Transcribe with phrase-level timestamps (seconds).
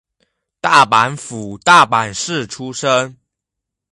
[0.59, 3.15] 大阪府大阪市出身。